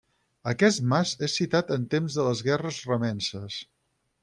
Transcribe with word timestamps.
Aquest 0.51 0.79
mas 0.93 1.11
és 1.27 1.35
citat 1.41 1.69
en 1.77 1.85
temps 1.93 2.17
de 2.21 2.27
les 2.31 2.43
guerres 2.49 2.83
remences. 2.95 3.63